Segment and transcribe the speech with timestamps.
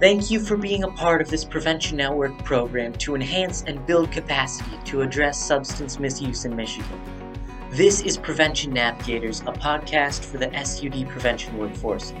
[0.00, 4.10] Thank you for being a part of this Prevention Network program to enhance and build
[4.10, 6.98] capacity to address substance misuse in Michigan.
[7.70, 12.14] This is Prevention Navigators, a podcast for the SUD prevention workforce.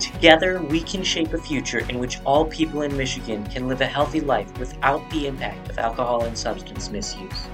[0.00, 3.86] Together, we can shape a future in which all people in Michigan can live a
[3.86, 7.46] healthy life without the impact of alcohol and substance misuse.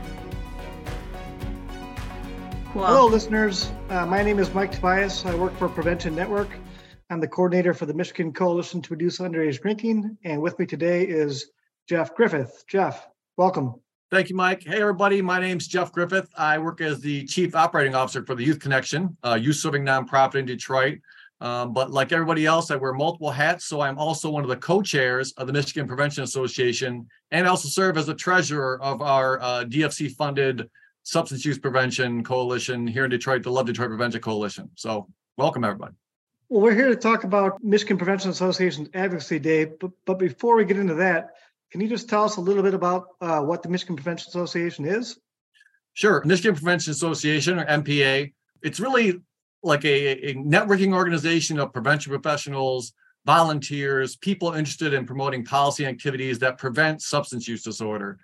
[2.73, 3.71] Hello, listeners.
[3.91, 5.27] Uh, my name is Mike Tobias.
[5.27, 6.49] I work for Prevention Network.
[7.09, 10.19] I'm the coordinator for the Michigan Coalition to Reduce Underage Drinking.
[10.25, 11.51] And with me today is
[11.89, 12.65] Jeff Griffith.
[12.67, 13.07] Jeff,
[13.37, 13.77] welcome.
[14.11, 14.65] Thank you, Mike.
[14.65, 15.23] Hey, everybody.
[15.23, 16.29] My name's Jeff Griffith.
[16.37, 20.35] I work as the Chief Operating Officer for the Youth Connection, a youth serving nonprofit
[20.35, 20.99] in Detroit.
[21.41, 23.67] Um, but like everybody else, I wear multiple hats.
[23.67, 27.69] So I'm also one of the co chairs of the Michigan Prevention Association and also
[27.69, 30.69] serve as the treasurer of our uh, DFC funded
[31.05, 34.71] Substance Use Prevention Coalition here in Detroit, the Love Detroit Prevention Coalition.
[34.75, 35.95] So welcome, everybody.
[36.49, 40.65] Well, we're here to talk about Michigan Prevention Association's Advocacy Day, but, but before we
[40.65, 41.31] get into that,
[41.73, 44.85] can you just tell us a little bit about uh, what the Michigan Prevention Association
[44.85, 45.19] is?
[45.95, 46.23] Sure.
[46.25, 49.21] Michigan Prevention Association, or MPA, it's really
[49.65, 52.93] like a, a networking organization of prevention professionals,
[53.25, 58.21] volunteers, people interested in promoting policy activities that prevent substance use disorder,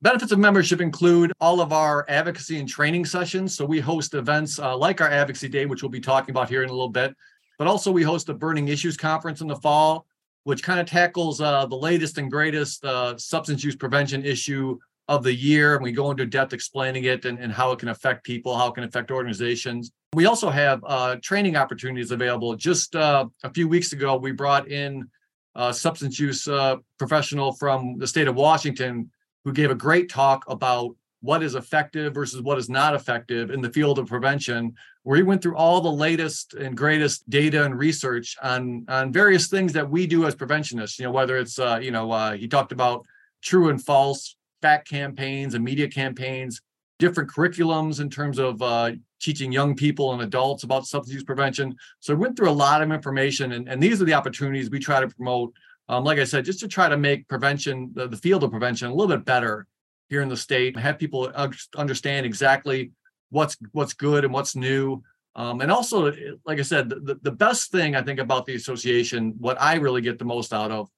[0.00, 3.56] Benefits of membership include all of our advocacy and training sessions.
[3.56, 6.62] So we host events uh, like our Advocacy Day, which we'll be talking about here
[6.62, 7.14] in a little bit.
[7.58, 10.06] But also we host a Burning Issues Conference in the fall,
[10.44, 15.22] which kind of tackles uh, the latest and greatest uh, substance use prevention issue of
[15.22, 15.74] the year.
[15.74, 18.68] And we go into depth explaining it and, and how it can affect people, how
[18.68, 19.92] it can affect organizations.
[20.14, 22.54] We also have uh, training opportunities available.
[22.56, 25.08] Just uh, a few weeks ago, we brought in
[25.54, 29.10] a substance use uh, professional from the state of Washington
[29.44, 33.62] who gave a great talk about what is effective versus what is not effective in
[33.62, 34.74] the field of prevention,
[35.04, 39.46] where he went through all the latest and greatest data and research on on various
[39.46, 40.98] things that we do as preventionists.
[40.98, 43.06] You know, whether it's uh, you know uh, he talked about
[43.40, 46.60] true and false fact campaigns and media campaigns,
[46.98, 48.90] different curriculums in terms of uh,
[49.20, 51.74] teaching young people and adults about substance use prevention.
[52.00, 54.78] So I went through a lot of information, and, and these are the opportunities we
[54.80, 55.52] try to promote
[55.88, 58.88] um, like I said, just to try to make prevention, the, the field of prevention,
[58.88, 59.66] a little bit better
[60.12, 61.32] here in the state, have people
[61.74, 62.90] understand exactly
[63.30, 65.02] what's what's good and what's new.
[65.34, 66.12] Um, and also,
[66.44, 70.02] like I said, the, the best thing I think about the association, what I really
[70.02, 70.90] get the most out of,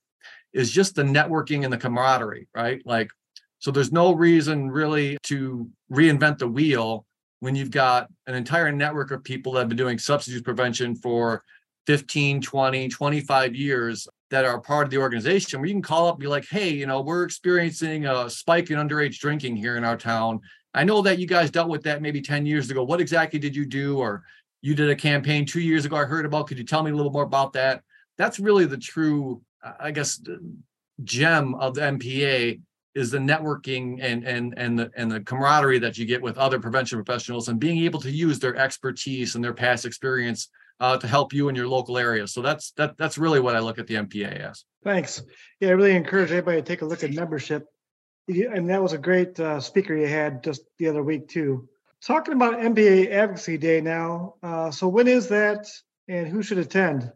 [0.52, 2.82] is just the networking and the camaraderie, right?
[2.84, 3.08] Like,
[3.60, 7.06] so there's no reason really to reinvent the wheel
[7.38, 10.96] when you've got an entire network of people that have been doing substance use prevention
[10.96, 11.44] for
[11.86, 16.14] 15, 20, 25 years that are part of the organization where you can call up
[16.14, 19.84] and be like, hey, you know, we're experiencing a spike in underage drinking here in
[19.84, 20.40] our town.
[20.72, 22.82] I know that you guys dealt with that maybe 10 years ago.
[22.82, 23.98] What exactly did you do?
[23.98, 24.24] Or
[24.60, 26.46] you did a campaign two years ago I heard about.
[26.48, 27.82] Could you tell me a little more about that?
[28.18, 29.42] That's really the true,
[29.78, 30.20] I guess,
[31.02, 32.60] gem of the MPA
[32.94, 36.60] is the networking and and and the and the camaraderie that you get with other
[36.60, 40.48] prevention professionals and being able to use their expertise and their past experience
[40.80, 42.26] uh, to help you in your local area.
[42.26, 44.64] So that's that that's really what I look at the MPA as.
[44.82, 45.22] Thanks.
[45.60, 47.66] Yeah, I really encourage everybody to take a look at membership.
[48.28, 51.68] And that was a great uh, speaker you had just the other week too.
[52.02, 54.34] Talking about MPA Advocacy Day now.
[54.42, 55.66] Uh, so when is that,
[56.08, 57.10] and who should attend?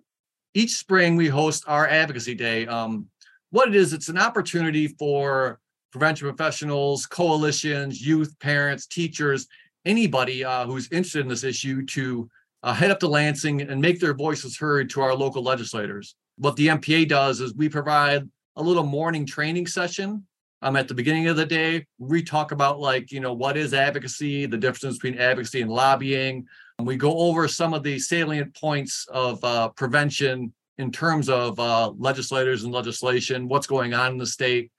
[0.54, 2.66] Each spring we host our Advocacy Day.
[2.66, 3.06] Um,
[3.50, 5.60] what it is, it's an opportunity for
[5.92, 9.46] prevention professionals, coalitions, youth, parents, teachers,
[9.84, 12.28] anybody uh, who's interested in this issue to
[12.62, 16.14] uh, head up to Lansing and make their voices heard to our local legislators.
[16.36, 20.26] What the MPA does is we provide a little morning training session
[20.62, 21.86] um, at the beginning of the day.
[21.98, 26.46] We talk about like, you know, what is advocacy, the difference between advocacy and lobbying.
[26.78, 31.58] And we go over some of the salient points of uh, prevention in terms of
[31.58, 34.70] uh, legislators and legislation, what's going on in the state.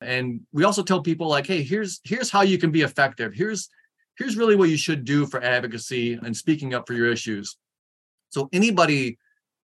[0.00, 3.32] And we also tell people like, hey, here's here's how you can be effective.
[3.34, 3.68] Here's
[4.18, 7.56] here's really what you should do for advocacy and speaking up for your issues.
[8.30, 9.18] So anybody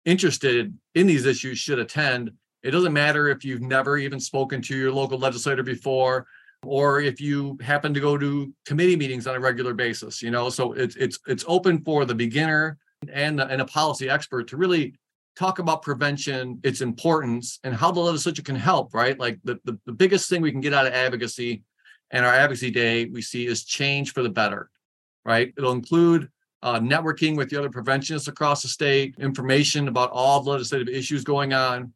[0.04, 2.32] interested in these issues should attend.
[2.62, 6.26] It doesn't matter if you've never even spoken to your local legislator before
[6.64, 10.50] or if you happen to go to committee meetings on a regular basis, you know.
[10.50, 12.78] So it's it's it's open for the beginner
[13.12, 14.94] and and a policy expert to really
[15.36, 19.16] talk about prevention, its importance, and how the legislature can help, right?
[19.20, 21.62] Like the, the, the biggest thing we can get out of advocacy
[22.10, 24.70] and our advocacy day we see is change for the better,
[25.24, 25.52] right?
[25.56, 26.28] It'll include
[26.62, 31.22] uh, networking with the other preventionists across the state, information about all the legislative issues
[31.24, 31.92] going on.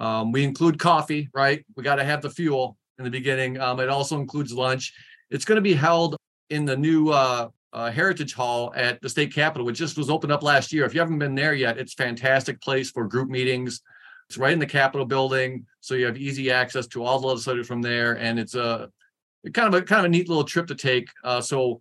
[0.00, 1.64] Um, we include coffee, right?
[1.76, 3.60] We got to have the fuel in the beginning.
[3.60, 4.94] Um, it also includes lunch.
[5.30, 6.16] It's going to be held
[6.50, 10.32] in the new uh, uh, Heritage Hall at the state capitol, which just was opened
[10.32, 10.84] up last year.
[10.84, 13.82] If you haven't been there yet, it's fantastic place for group meetings.
[14.28, 17.66] It's right in the Capitol building, so you have easy access to all the legislators
[17.66, 18.90] from there, and it's a
[19.52, 21.08] kind of a kind of a neat little trip to take.
[21.24, 21.80] Uh, so,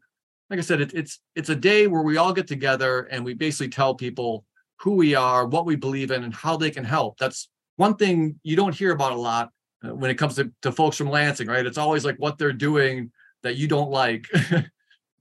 [0.50, 3.34] like I said, it, it's it's a day where we all get together and we
[3.34, 4.46] basically tell people
[4.80, 7.18] who we are, what we believe in, and how they can help.
[7.18, 9.52] That's one thing you don't hear about a lot
[9.84, 11.66] uh, when it comes to, to folks from Lansing, right?
[11.66, 13.12] It's always like what they're doing
[13.44, 14.28] that you don't like.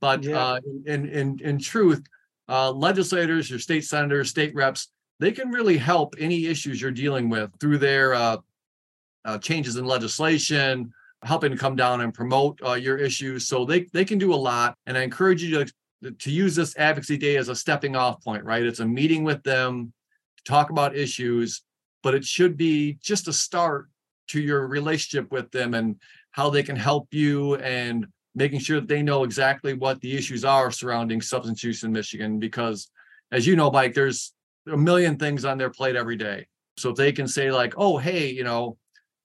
[0.01, 0.39] But yeah.
[0.39, 2.05] uh, in, in, in truth,
[2.49, 4.89] uh, legislators, your state senators, state reps,
[5.19, 8.37] they can really help any issues you're dealing with through their uh,
[9.25, 10.93] uh changes in legislation,
[11.27, 13.47] helping to come down and promote uh, your issues.
[13.49, 14.77] So they, they can do a lot.
[14.87, 18.45] And I encourage you to, to use this advocacy day as a stepping off point,
[18.45, 18.63] right?
[18.63, 19.93] It's a meeting with them
[20.39, 21.63] to talk about issues,
[22.03, 23.89] but it should be just a start
[24.29, 25.97] to your relationship with them and
[26.31, 30.45] how they can help you and making sure that they know exactly what the issues
[30.45, 32.39] are surrounding substance use in Michigan.
[32.39, 32.91] Because
[33.33, 34.35] as you know, Mike, there's
[34.71, 36.47] a million things on their plate every day.
[36.77, 38.77] So if they can say, like, oh, hey, you know,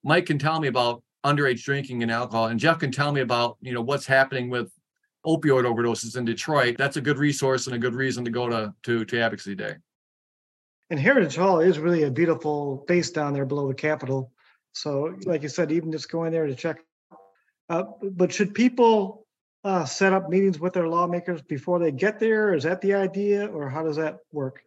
[0.04, 3.57] Mike can tell me about underage drinking and alcohol, and Jeff can tell me about,
[3.62, 4.71] you know, what's happening with
[5.25, 8.73] opioid overdoses in Detroit, that's a good resource and a good reason to go to
[8.83, 9.75] to, to Advocacy Day.
[10.89, 14.31] And Heritage Hall is really a beautiful place down there below the Capitol.
[14.73, 16.79] So, like you said, even just going there to check
[17.71, 19.25] uh, but should people
[19.63, 22.53] uh, set up meetings with their lawmakers before they get there?
[22.53, 24.62] Is that the idea, or how does that work?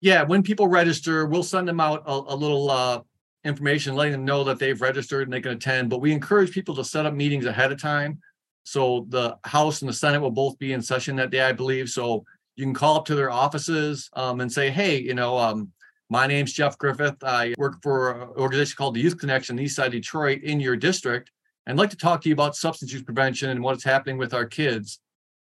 [0.00, 3.02] Yeah, when people register, we'll send them out a, a little uh,
[3.44, 5.90] information letting them know that they've registered and they can attend.
[5.90, 8.20] But we encourage people to set up meetings ahead of time.
[8.64, 11.90] So the House and the Senate will both be in session that day, I believe.
[11.90, 12.24] So
[12.56, 15.70] you can call up to their offices um, and say, hey, you know, um,
[16.08, 17.22] my name's Jeff Griffith.
[17.22, 21.30] I work for an organization called the Youth Connection, East Side Detroit, in your district.
[21.66, 24.44] I'd like to talk to you about substance use prevention and what's happening with our
[24.44, 25.00] kids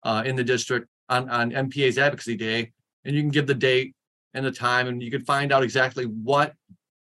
[0.03, 2.71] uh, in the district on, on MPA's Advocacy Day.
[3.03, 3.95] And you can give the date
[4.33, 6.53] and the time, and you can find out exactly what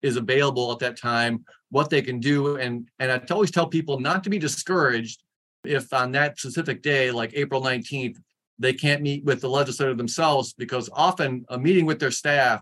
[0.01, 2.57] is available at that time, what they can do.
[2.57, 5.23] And, and I always tell people not to be discouraged
[5.63, 8.17] if on that specific day, like April 19th,
[8.59, 12.61] they can't meet with the legislator themselves because often a meeting with their staff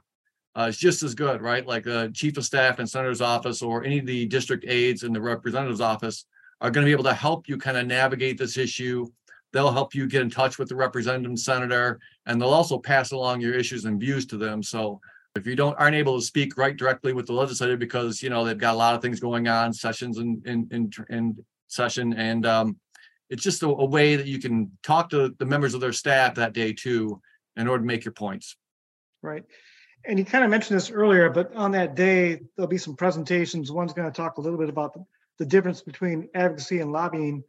[0.58, 1.66] uh, is just as good, right?
[1.66, 5.14] Like the chief of staff and senator's office or any of the district aides in
[5.14, 6.26] the representative's office
[6.62, 9.08] are going to be able to help you kind of navigate this issue.
[9.52, 13.12] They'll help you get in touch with the representative and senator, and they'll also pass
[13.12, 14.64] along your issues and views to them.
[14.64, 15.00] So
[15.36, 18.44] if you don't aren't able to speak right directly with the legislator because you know
[18.44, 22.46] they've got a lot of things going on, sessions in in in, in session, and
[22.46, 22.78] um,
[23.30, 26.36] it's just a, a way that you can talk to the members of their staff
[26.36, 27.22] that day too,
[27.56, 28.56] in order to make your points.
[29.22, 29.44] Right.
[30.08, 33.72] And you kind of mentioned this earlier, but on that day, there'll be some presentations.
[33.72, 35.04] One's going to talk a little bit about the
[35.38, 37.44] the difference between advocacy and lobbying.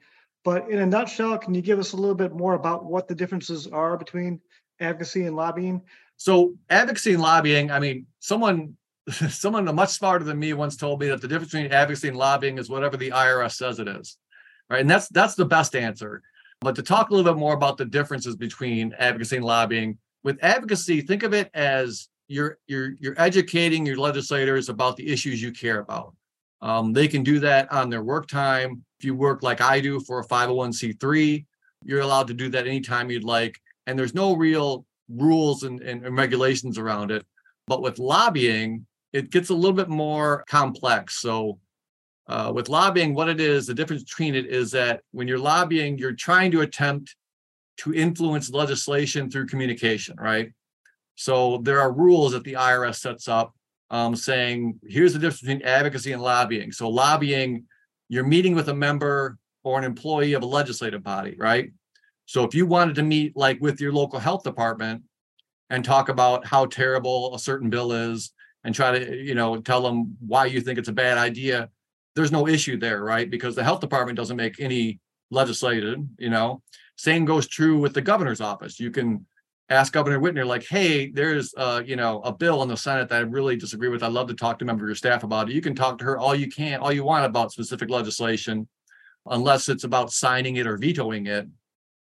[0.45, 3.15] But in a nutshell, can you give us a little bit more about what the
[3.15, 4.41] differences are between
[4.81, 5.83] advocacy and lobbying?
[6.17, 8.77] So advocacy and lobbying, I mean, someone
[9.29, 12.59] someone much smarter than me once told me that the difference between advocacy and lobbying
[12.59, 14.19] is whatever the IRS says it is.
[14.69, 14.81] Right.
[14.81, 16.23] And that's that's the best answer.
[16.61, 20.39] But to talk a little bit more about the differences between advocacy and lobbying, with
[20.43, 25.53] advocacy, think of it as you're you're you're educating your legislators about the issues you
[25.53, 26.15] care about.
[26.63, 28.85] Um, they can do that on their work time.
[28.99, 31.45] If you work like I do for a 501c3,
[31.85, 33.61] you're allowed to do that anytime you'd like.
[33.87, 37.25] And there's no real rules and, and, regulations around it.
[37.67, 41.21] But with lobbying, it gets a little bit more complex.
[41.21, 41.59] So
[42.29, 45.99] uh, with lobbying, what it is, the difference between it is that when you're lobbying,
[45.99, 47.15] you're trying to attempt
[47.79, 50.53] to influence legislation through communication, right?
[51.15, 53.55] So there are rules that the IRS sets up
[53.91, 56.73] um, saying, here's the difference between advocacy and lobbying.
[56.73, 57.65] So, lobbying,
[58.09, 61.71] you're meeting with a member or an employee of a legislative body, right?
[62.27, 65.03] So, if you wanted to meet like with your local health department
[65.71, 68.33] and talk about how terrible a certain bill is
[68.65, 71.71] and try to, you know, tell them why you think it's a bad idea,
[72.15, 73.31] there's no issue there, right?
[73.31, 76.63] Because the health department doesn't make any legislation, you know.
[76.97, 78.81] Same goes true with the governor's office.
[78.81, 79.27] You can
[79.69, 83.17] ask Governor Whitmer, like, hey, there's uh, you know, a bill in the Senate that
[83.17, 84.03] I really disagree with.
[84.03, 85.55] I'd love to talk to a member of your staff about it.
[85.55, 88.67] You can talk to her all you can, all you want about specific legislation,
[89.27, 91.47] unless it's about signing it or vetoing it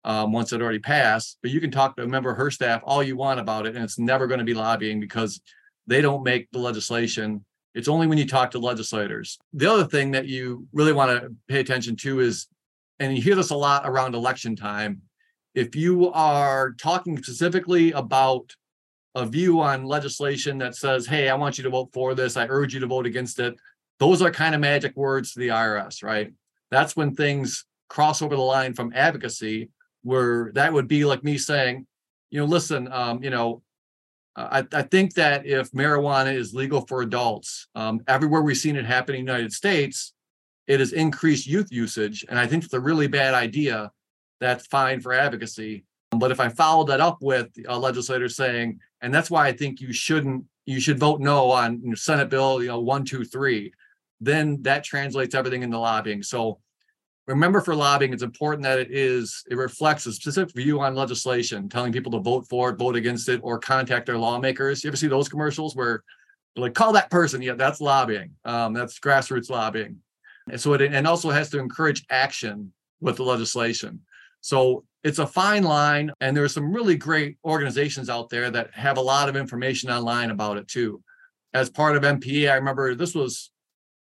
[0.05, 1.37] um, once it already passed.
[1.41, 3.75] But you can talk to a member of her staff all you want about it,
[3.75, 5.41] and it's never going to be lobbying because
[5.87, 7.43] they don't make the legislation.
[7.73, 9.37] It's only when you talk to legislators.
[9.51, 12.47] The other thing that you really want to pay attention to is,
[12.99, 15.01] and you hear this a lot around election time,
[15.53, 18.55] if you are talking specifically about
[19.15, 22.47] a view on legislation that says, hey, I want you to vote for this, I
[22.47, 23.55] urge you to vote against it,
[23.99, 26.33] those are kind of magic words to the IRS, right?
[26.69, 29.69] That's when things cross over the line from advocacy,
[30.05, 31.87] where that would be like me saying,
[32.29, 33.63] you know, listen, um, you know,
[34.35, 38.85] I, I think that if marijuana is legal for adults, um, everywhere we've seen it
[38.85, 40.13] happen in the United States,
[40.67, 42.23] it has increased youth usage.
[42.29, 43.91] And I think it's a really bad idea.
[44.39, 45.85] That's fine for advocacy.
[46.11, 49.81] But if I follow that up with a legislator saying, and that's why I think
[49.81, 53.73] you shouldn't, you should vote no on Senate Bill, you know, one, two, three,
[54.21, 56.21] then that translates everything into lobbying.
[56.21, 56.59] So
[57.27, 61.69] remember for lobbying, it's important that it is, it reflects a specific view on legislation,
[61.69, 64.83] telling people to vote for it, vote against it, or contact their lawmakers.
[64.83, 66.03] You ever see those commercials where
[66.55, 67.41] like, call that person?
[67.41, 68.31] Yeah, that's lobbying.
[68.45, 69.97] Um, that's grassroots lobbying.
[70.49, 74.01] And so it and also has to encourage action with the legislation.
[74.41, 78.97] So it's a fine line, and there's some really great organizations out there that have
[78.97, 81.01] a lot of information online about it too.
[81.53, 83.51] As part of MPA, I remember this was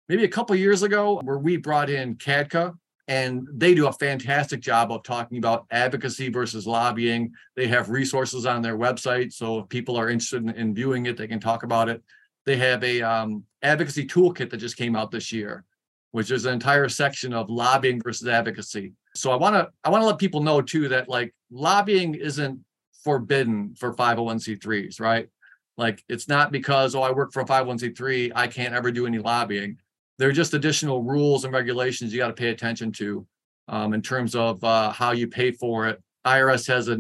[0.09, 2.75] maybe a couple years ago where we brought in CADCA,
[3.07, 7.33] and they do a fantastic job of talking about advocacy versus lobbying.
[7.55, 11.17] They have resources on their website, so if people are interested in, in viewing it,
[11.17, 12.03] they can talk about it.
[12.47, 15.65] They have a um, advocacy toolkit that just came out this year,
[16.13, 18.93] which is an entire section of lobbying versus advocacy.
[19.15, 22.61] So I want to I want to let people know too that like lobbying isn't
[23.03, 25.29] forbidden for 501c3s, right?
[25.77, 29.19] Like it's not because oh I work for a 501c3 I can't ever do any
[29.19, 29.79] lobbying
[30.19, 33.27] there are just additional rules and regulations you got to pay attention to
[33.69, 36.03] um, in terms of uh, how you pay for it.
[36.27, 36.99] IRS has a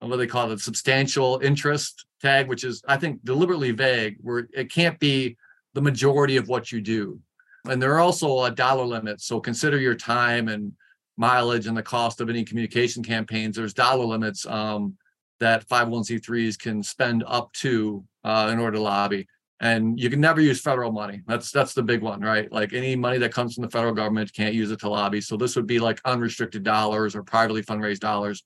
[0.00, 4.48] what they call it, a substantial interest tag, which is I think deliberately vague, where
[4.52, 5.36] it can't be
[5.72, 7.20] the majority of what you do.
[7.66, 9.20] And there are also a dollar limit.
[9.20, 10.72] So consider your time and
[11.16, 13.56] mileage and the cost of any communication campaigns.
[13.56, 14.96] There's dollar limits um,
[15.40, 19.26] that 501c3s can spend up to uh, in order to lobby
[19.60, 21.22] and you can never use federal money.
[21.26, 22.50] That's that's the big one, right?
[22.50, 25.20] Like any money that comes from the federal government can't use it to lobby.
[25.20, 28.42] So this would be like unrestricted dollars or privately fundraised dollars.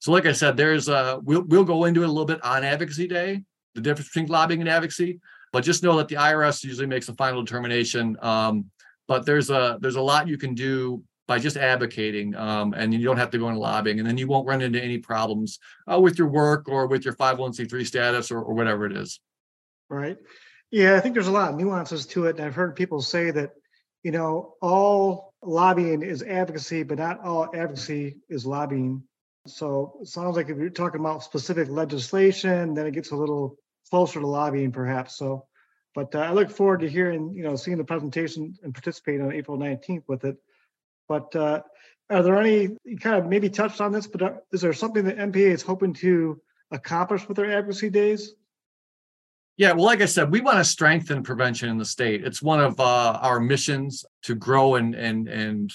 [0.00, 2.64] So like I said, there's uh we'll we'll go into it a little bit on
[2.64, 3.42] advocacy day,
[3.74, 5.20] the difference between lobbying and advocacy.
[5.52, 8.16] But just know that the IRS usually makes a final determination.
[8.22, 8.70] Um,
[9.06, 13.04] but there's a there's a lot you can do by just advocating, um, and you
[13.04, 15.58] don't have to go into lobbying, and then you won't run into any problems
[15.90, 19.20] uh, with your work or with your 501c3 status or, or whatever it is.
[19.92, 20.16] Right.
[20.70, 22.36] Yeah, I think there's a lot of nuances to it.
[22.36, 23.50] And I've heard people say that,
[24.02, 29.02] you know, all lobbying is advocacy, but not all advocacy is lobbying.
[29.46, 33.58] So it sounds like if you're talking about specific legislation, then it gets a little
[33.90, 35.18] closer to lobbying perhaps.
[35.18, 35.44] So,
[35.94, 39.32] but uh, I look forward to hearing, you know, seeing the presentation and participating on
[39.32, 40.38] April 19th with it.
[41.06, 41.60] But uh,
[42.08, 45.04] are there any, you kind of maybe touched on this, but uh, is there something
[45.04, 48.32] that MPA is hoping to accomplish with their advocacy days?
[49.56, 52.24] Yeah, well, like I said, we want to strengthen prevention in the state.
[52.24, 55.72] It's one of uh, our missions to grow and and and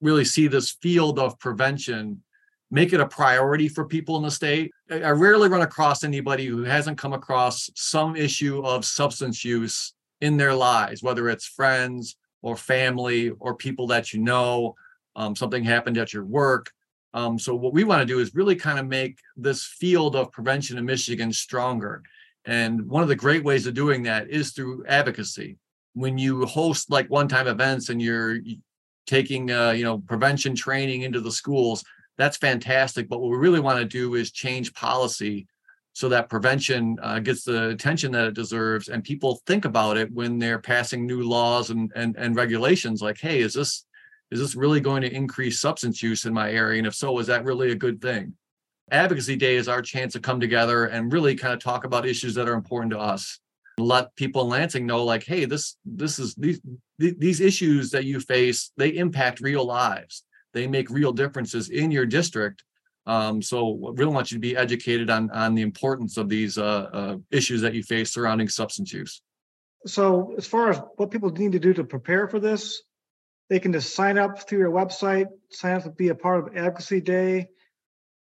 [0.00, 2.22] really see this field of prevention
[2.70, 4.70] make it a priority for people in the state.
[4.90, 10.36] I rarely run across anybody who hasn't come across some issue of substance use in
[10.36, 14.74] their lives, whether it's friends or family or people that you know,
[15.16, 16.70] um, something happened at your work.
[17.14, 20.30] Um, so what we want to do is really kind of make this field of
[20.30, 22.02] prevention in Michigan stronger.
[22.48, 25.58] And one of the great ways of doing that is through advocacy.
[25.92, 28.38] When you host like one-time events and you're
[29.06, 31.84] taking uh, you know prevention training into the schools,
[32.16, 33.06] that's fantastic.
[33.08, 35.46] But what we really want to do is change policy
[35.92, 40.10] so that prevention uh, gets the attention that it deserves and people think about it
[40.12, 43.84] when they're passing new laws and, and and regulations like hey is this
[44.30, 47.26] is this really going to increase substance use in my area and if so is
[47.26, 48.32] that really a good thing
[48.90, 52.34] Advocacy Day is our chance to come together and really kind of talk about issues
[52.34, 53.38] that are important to us.
[53.78, 56.60] Let people in Lansing know, like, hey, this this is these
[56.98, 60.24] these issues that you face, they impact real lives.
[60.52, 62.64] They make real differences in your district.
[63.06, 66.58] Um, so I really want you to be educated on on the importance of these
[66.58, 69.22] uh, uh, issues that you face surrounding substance use.
[69.86, 72.82] So as far as what people need to do to prepare for this,
[73.48, 76.56] they can just sign up through your website, sign up to be a part of
[76.56, 77.48] Advocacy Day.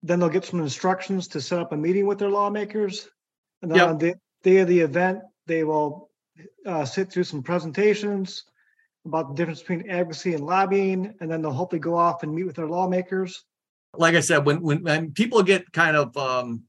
[0.06, 3.08] Then they'll get some instructions to set up a meeting with their lawmakers.
[3.62, 3.88] And then Yep.
[3.88, 6.10] on the day of the event, they will
[6.64, 8.44] uh, sit through some presentations
[9.04, 12.44] about the difference between advocacy and lobbying, and then they'll hopefully go off and meet
[12.44, 13.44] with their lawmakers.
[13.96, 16.62] like I said, when when, when people get kind of um,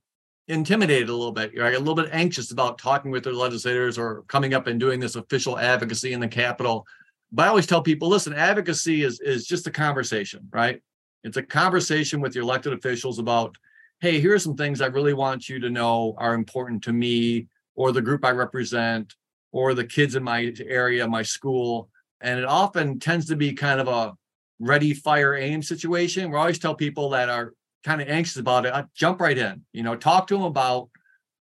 [0.48, 4.24] intimidated a little bit, right, a little bit anxious about talking with their legislators or
[4.28, 6.86] coming up and doing this official advocacy in the Capitol.
[7.32, 10.82] But I always tell people, listen, advocacy is is just a conversation, right?
[11.28, 13.54] It's a conversation with your elected officials about,
[14.00, 17.48] hey, here are some things I really want you to know are important to me
[17.76, 19.14] or the group I represent
[19.52, 21.90] or the kids in my area, my school.
[22.22, 24.14] And it often tends to be kind of a
[24.60, 26.32] ready, fire, aim situation.
[26.32, 27.54] We always tell people that are
[27.84, 29.66] kind of anxious about it, uh, jump right in.
[29.74, 30.90] You know, talk to them about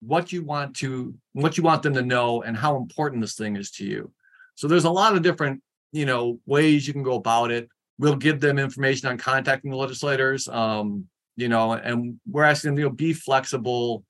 [0.01, 3.55] what you want to, what you want them to know, and how important this thing
[3.55, 4.11] is to you.
[4.55, 7.69] So there's a lot of different, you know, ways you can go about it.
[7.99, 10.47] We'll give them information on contacting the legislators.
[10.47, 14.03] Um, you know, and we're asking them, you know, be flexible.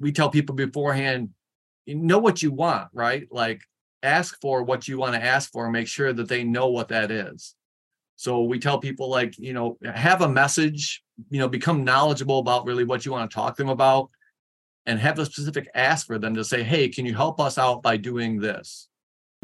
[0.00, 1.30] We tell people beforehand,
[1.84, 3.26] you know what you want, right?
[3.30, 3.60] Like
[4.02, 6.88] ask for what you want to ask for and make sure that they know what
[6.88, 7.54] that is.
[8.16, 12.66] So we tell people like, you know, have a message, you know, become knowledgeable about
[12.66, 14.10] really what you want to talk to them about
[14.86, 17.82] and have a specific ask for them to say, hey, can you help us out
[17.82, 18.88] by doing this?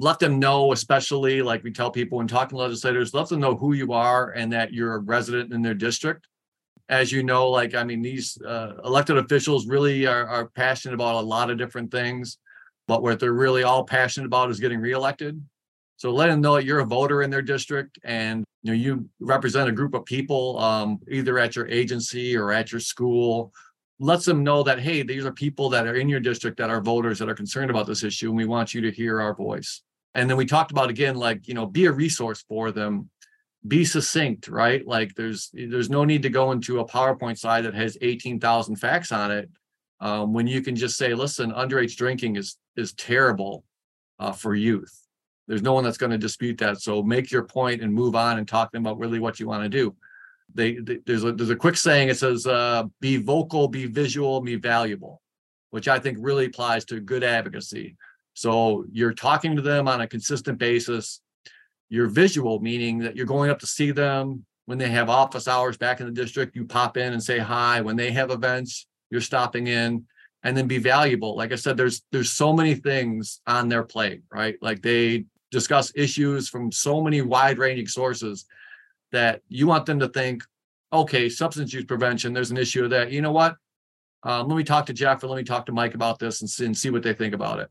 [0.01, 3.57] Let them know, especially like we tell people when talking to legislators, let them know
[3.57, 6.27] who you are and that you're a resident in their district.
[6.89, 11.17] As you know, like, I mean, these uh, elected officials really are, are passionate about
[11.17, 12.39] a lot of different things,
[12.87, 15.43] but what they're really all passionate about is getting reelected.
[15.99, 19.09] So let them know that you're a voter in their district and you know you
[19.19, 23.53] represent a group of people um, either at your agency or at your school.
[23.99, 26.81] Lets them know that hey, these are people that are in your district that are
[26.81, 29.83] voters that are concerned about this issue, and we want you to hear our voice.
[30.15, 33.11] And then we talked about again, like you know, be a resource for them,
[33.67, 34.87] be succinct, right?
[34.87, 38.77] Like there's there's no need to go into a PowerPoint slide that has eighteen thousand
[38.77, 39.49] facts on it
[40.01, 43.65] um, when you can just say, listen, underage drinking is is terrible
[44.19, 45.09] uh, for youth
[45.49, 46.81] there's no one that's going to dispute that.
[46.81, 49.63] So make your point and move on and talk them about really what you want
[49.65, 49.97] to do.
[50.55, 52.11] They, they there's a there's a quick saying.
[52.11, 55.21] It says, uh, "Be vocal, be visual, be valuable,"
[55.71, 57.97] which I think really applies to good advocacy.
[58.39, 61.21] So you're talking to them on a consistent basis.
[61.89, 65.77] You're visual, meaning that you're going up to see them when they have office hours
[65.77, 66.55] back in the district.
[66.55, 67.81] You pop in and say hi.
[67.81, 70.05] When they have events, you're stopping in
[70.45, 71.37] and then be valuable.
[71.37, 74.55] Like I said, there's there's so many things on their plate, right?
[74.63, 78.45] Like they discuss issues from so many wide ranging sources
[79.11, 80.45] that you want them to think,
[80.93, 83.11] okay, substance use prevention, there's an issue of that.
[83.11, 83.57] You know what?
[84.23, 86.67] Um, let me talk to Jeff or let me talk to Mike about this and
[86.69, 87.69] and see what they think about it.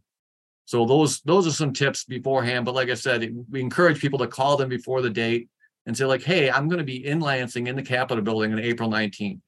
[0.68, 2.66] So those those are some tips beforehand.
[2.66, 5.48] But like I said, we encourage people to call them before the date
[5.86, 8.60] and say like, hey, I'm going to be in Lansing in the Capitol building on
[8.60, 9.40] April 19th.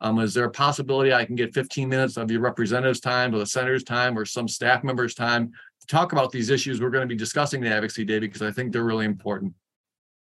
[0.00, 3.38] Um, is there a possibility I can get 15 minutes of your representative's time or
[3.38, 7.02] the senator's time or some staff member's time to talk about these issues we're going
[7.02, 9.54] to be discussing the advocacy day because I think they're really important.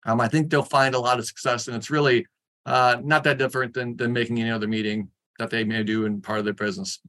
[0.07, 2.27] Um, I think they'll find a lot of success, and it's really
[2.65, 5.09] uh, not that different than than making any other meeting
[5.41, 7.01] that they may do in part of their business.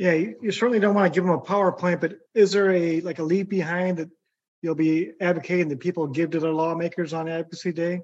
[0.00, 3.18] Yeah, you, certainly don't want to give them a PowerPoint, but is there a like
[3.18, 4.08] a leave behind that
[4.62, 8.00] you'll be advocating that people give to their lawmakers on Advocacy Day?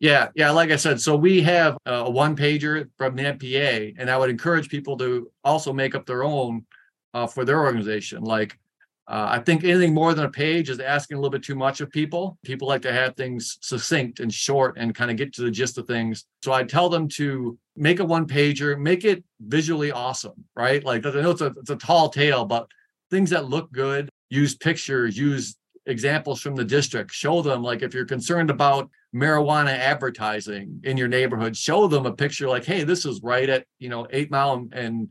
[0.00, 0.50] Yeah, yeah.
[0.50, 4.30] Like I said, so we have a one pager from the MPA, and I would
[4.30, 6.64] encourage people to also make up their own
[7.12, 8.22] uh, for their organization.
[8.22, 8.58] Like,
[9.06, 11.82] uh, I think anything more than a page is asking a little bit too much
[11.82, 12.38] of people.
[12.42, 15.76] People like to have things succinct and short and kind of get to the gist
[15.76, 16.24] of things.
[16.42, 20.82] So I tell them to make a one pager, make it visually awesome, right?
[20.82, 22.66] Like I know it's a it's a tall tale, but
[23.10, 27.92] things that look good, use pictures, use examples from the district, show them like if
[27.92, 33.04] you're concerned about marijuana advertising in your neighborhood, show them a picture like, hey, this
[33.04, 35.10] is right at you know eight mile and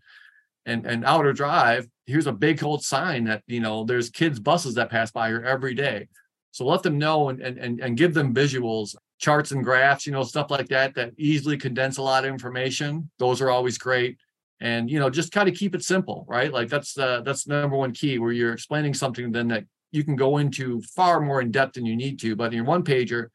[0.65, 1.87] and and outer drive.
[2.05, 5.43] Here's a big old sign that you know there's kids buses that pass by here
[5.43, 6.07] every day.
[6.51, 10.23] So let them know and and and give them visuals, charts and graphs, you know,
[10.23, 13.09] stuff like that that easily condense a lot of information.
[13.19, 14.17] Those are always great.
[14.59, 16.53] And you know, just kind of keep it simple, right?
[16.53, 20.03] Like that's the that's the number one key where you're explaining something then that you
[20.03, 22.35] can go into far more in depth than you need to.
[22.35, 23.27] But in your one pager,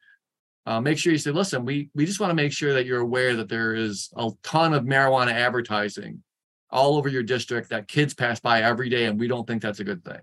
[0.65, 3.01] uh, make sure you say, listen, we we just want to make sure that you're
[3.01, 6.23] aware that there is a ton of marijuana advertising
[6.71, 9.79] all over your district that kids pass by every day, and we don't think that's
[9.79, 10.19] a good thing.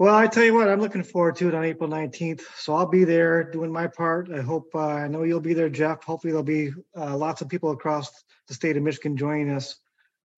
[0.00, 2.40] Well, I tell you what, I'm looking forward to it on April 19th.
[2.56, 4.30] So I'll be there doing my part.
[4.32, 6.02] I hope, uh, I know you'll be there, Jeff.
[6.04, 8.10] Hopefully, there'll be uh, lots of people across
[8.48, 9.76] the state of Michigan joining us.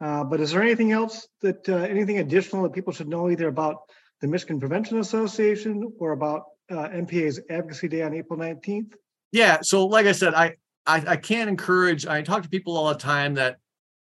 [0.01, 3.47] Uh, but is there anything else that, uh, anything additional that people should know either
[3.47, 3.83] about
[4.21, 8.95] the Michigan Prevention Association or about uh, MPA's Advocacy Day on April 19th?
[9.31, 9.61] Yeah.
[9.63, 12.97] So, like I said, I, I, I can't encourage, I talk to people all the
[12.97, 13.59] time that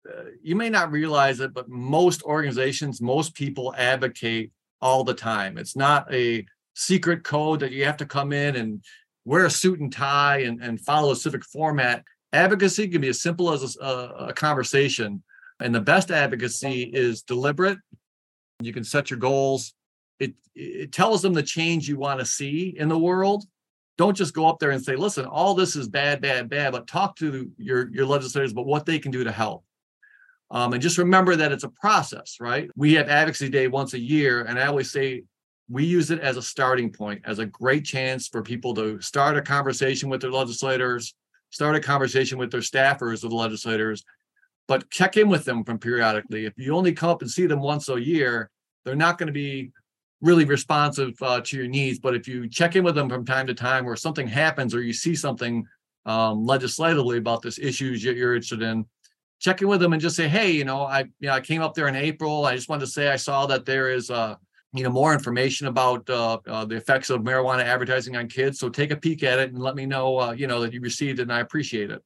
[0.08, 5.58] uh, you may not realize it, but most organizations, most people advocate all the time.
[5.58, 8.82] It's not a secret code that you have to come in and
[9.24, 12.02] wear a suit and tie and, and follow a civic format.
[12.32, 13.84] Advocacy can be as simple as a,
[14.28, 15.22] a conversation.
[15.60, 17.78] And the best advocacy is deliberate.
[18.62, 19.74] You can set your goals.
[20.18, 23.44] It, it tells them the change you want to see in the world.
[23.98, 26.86] Don't just go up there and say, listen, all this is bad, bad, bad, but
[26.86, 29.64] talk to your, your legislators about what they can do to help.
[30.50, 32.68] Um, and just remember that it's a process, right?
[32.74, 35.22] We have Advocacy Day once a year, and I always say
[35.68, 39.36] we use it as a starting point, as a great chance for people to start
[39.36, 41.14] a conversation with their legislators,
[41.50, 44.04] start a conversation with their staffers of the legislators,
[44.66, 46.46] but check in with them from periodically.
[46.46, 48.50] If you only come up and see them once a year,
[48.84, 49.70] they're not going to be
[50.20, 51.98] really responsive uh, to your needs.
[51.98, 54.82] But if you check in with them from time to time, or something happens or
[54.82, 55.64] you see something
[56.06, 58.84] um, legislatively about this issues you're interested in,
[59.40, 61.62] check in with them and just say, hey, you know, I you know I came
[61.62, 62.44] up there in April.
[62.44, 64.37] I just wanted to say I saw that there is uh,
[64.72, 68.61] you know more information about uh, uh, the effects of marijuana advertising on kids.
[68.61, 70.81] So take a peek at it and let me know uh, you know that you
[70.81, 72.03] received it and I appreciate it.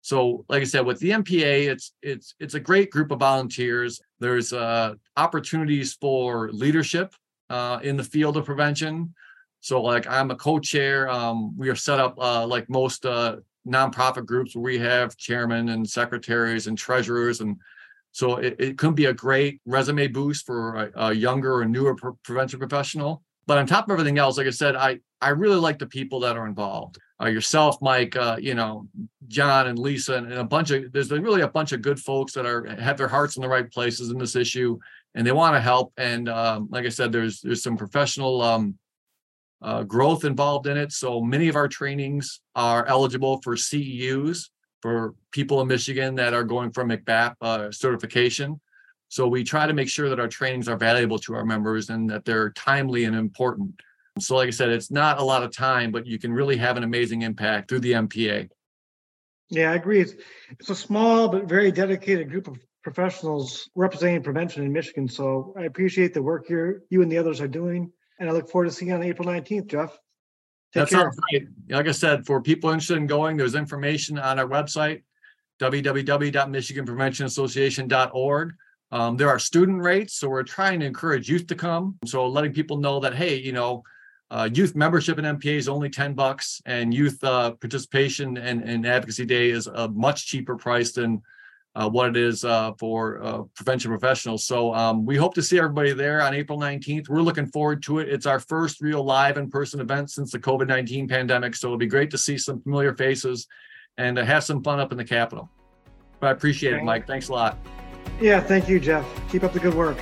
[0.00, 4.00] So, like I said, with the MPA, it's it's it's a great group of volunteers.
[4.18, 7.14] There's uh, opportunities for leadership
[7.50, 9.14] uh, in the field of prevention.
[9.60, 11.10] So, like I'm a co-chair.
[11.10, 13.04] Um, we are set up like most
[13.66, 17.56] nonprofit groups where we have chairmen and secretaries and treasurers and
[18.12, 21.94] so it, it could be a great resume boost for a, a younger or newer
[21.94, 23.22] pre- prevention professional.
[23.46, 26.20] But on top of everything else like i said i i really like the people
[26.20, 26.98] that are involved.
[27.20, 28.86] Uh, yourself mike uh, you know
[29.26, 32.32] john and lisa and, and, a bunch of there's really a bunch of good folks
[32.34, 34.78] that are have their hearts in the right places in this issue
[35.16, 35.92] and they want to help.
[35.96, 38.78] And um, like i said there's there's some professional um,
[39.62, 40.92] uh, growth involved in it.
[40.92, 44.50] So many of our trainings are eligible for CEUs
[44.82, 48.60] for people in Michigan that are going for MCBAP uh, certification.
[49.08, 52.08] So we try to make sure that our trainings are valuable to our members and
[52.10, 53.80] that they're timely and important.
[54.18, 56.76] So, like I said, it's not a lot of time, but you can really have
[56.76, 58.48] an amazing impact through the MPA.
[59.50, 60.00] Yeah, I agree.
[60.00, 60.14] It's,
[60.58, 65.08] it's a small but very dedicated group of professionals representing prevention in Michigan.
[65.08, 67.92] So I appreciate the work you you and the others are doing.
[68.18, 69.98] And I look forward to seeing you on April 19th, Jeff.
[70.72, 71.00] Take that care.
[71.00, 71.48] sounds great.
[71.68, 75.02] Like I said, for people interested in going, there's information on our website,
[75.60, 78.54] www.michiganpreventionassociation.org.
[78.92, 81.98] Um, there are student rates, so we're trying to encourage youth to come.
[82.04, 83.82] So letting people know that, hey, you know,
[84.30, 88.86] uh, youth membership in MPA is only 10 bucks, and youth uh, participation and, and
[88.86, 91.22] advocacy day is a much cheaper price than
[91.76, 94.44] uh, what it is uh, for uh, prevention professionals.
[94.44, 97.10] So um, we hope to see everybody there on April 19th.
[97.10, 98.08] We're looking forward to it.
[98.08, 101.54] It's our first real live in person event since the COVID 19 pandemic.
[101.54, 103.46] So it'll be great to see some familiar faces
[103.98, 105.50] and have some fun up in the Capitol.
[106.18, 107.06] But I appreciate it, Mike.
[107.06, 107.58] Thanks a lot.
[108.20, 109.06] Yeah, thank you, Jeff.
[109.30, 109.98] Keep up the good work.